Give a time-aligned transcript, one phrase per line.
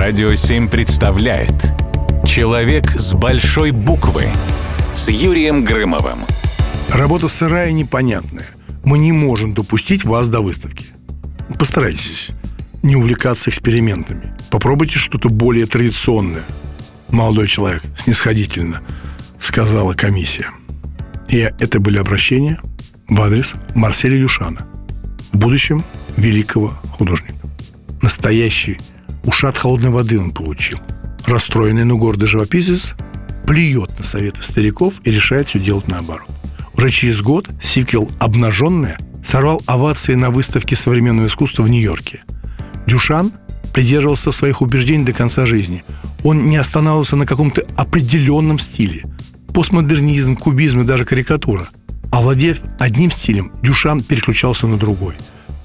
[0.00, 1.52] Радио 7 представляет
[2.26, 4.30] Человек с большой буквы
[4.94, 6.20] с Юрием Грымовым.
[6.88, 8.46] Работа сырая и непонятная.
[8.82, 10.86] Мы не можем допустить вас до выставки.
[11.58, 12.30] Постарайтесь
[12.82, 14.32] не увлекаться экспериментами.
[14.50, 16.44] Попробуйте что-то более традиционное.
[17.10, 18.82] Молодой человек, снисходительно,
[19.38, 20.46] сказала комиссия.
[21.28, 22.58] И это были обращения
[23.06, 24.66] в адрес Марселя Дюшана,
[25.30, 25.84] в будущем
[26.16, 27.34] великого художника.
[28.00, 28.78] Настоящий
[29.24, 30.78] ушат холодной воды он получил.
[31.26, 32.94] Расстроенный, но гордый живописец
[33.46, 36.28] плюет на советы стариков и решает все делать наоборот.
[36.74, 42.22] Уже через год сиквел «Обнаженная» сорвал овации на выставке современного искусства в Нью-Йорке.
[42.86, 43.32] Дюшан
[43.74, 45.84] придерживался своих убеждений до конца жизни.
[46.24, 49.04] Он не останавливался на каком-то определенном стиле.
[49.54, 51.68] Постмодернизм, кубизм и даже карикатура.
[52.10, 55.14] Овладев одним стилем, Дюшан переключался на другой.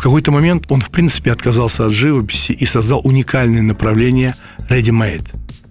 [0.00, 4.34] В какой-то момент он, в принципе, отказался от живописи и создал уникальное направление
[4.70, 5.28] ready-made.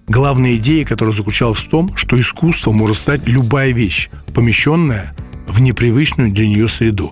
[0.07, 5.15] Главная идея, которая заключалась в том, что искусство может стать любая вещь, помещенная
[5.47, 7.11] в непривычную для нее среду.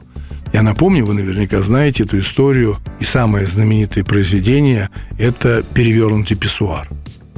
[0.54, 6.88] Я напомню, вы наверняка знаете эту историю, и самое знаменитое произведение– это «Перевернутый писсуар».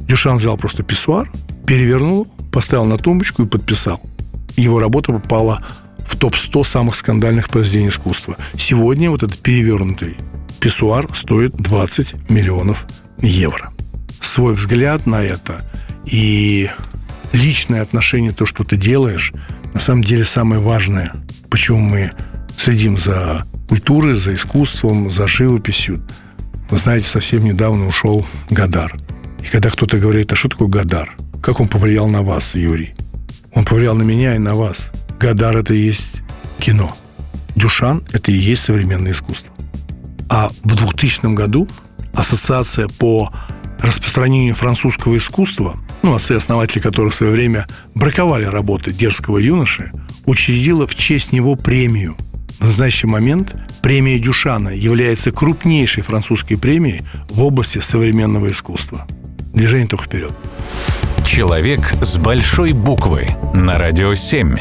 [0.00, 1.32] Дюшан взял просто писсуар,
[1.66, 3.98] перевернул, поставил на тумбочку и подписал.
[4.58, 5.64] Его работа попала
[6.20, 8.36] топ-100 самых скандальных произведений искусства.
[8.56, 10.18] Сегодня вот этот перевернутый
[10.60, 12.86] писсуар стоит 20 миллионов
[13.20, 13.72] евро.
[14.20, 15.68] Свой взгляд на это
[16.04, 16.70] и
[17.32, 19.32] личное отношение, то, что ты делаешь,
[19.72, 21.12] на самом деле самое важное,
[21.48, 22.10] почему мы
[22.56, 26.06] следим за культурой, за искусством, за живописью.
[26.68, 28.92] Вы знаете, совсем недавно ушел Гадар.
[29.42, 31.16] И когда кто-то говорит, а что такое Гадар?
[31.42, 32.94] Как он повлиял на вас, Юрий?
[33.54, 34.90] Он повлиял на меня и на вас.
[35.20, 36.22] Гадар– это и есть
[36.58, 36.96] кино.
[37.54, 39.52] Дюшан– это и есть современное искусство.
[40.28, 41.68] А в 2000 году
[42.14, 43.32] Ассоциация по
[43.78, 49.92] распространению французского искусства, ну, отцы-основатели которых в свое время браковали работы дерзкого юноши,
[50.26, 52.16] учредила в честь него премию–
[52.60, 59.06] в настоящий момент премия Дюшана является крупнейшей французской премией в области современного искусства.
[59.54, 60.34] Движение только вперед.
[61.24, 64.56] Человек с большой буквы на радио 7.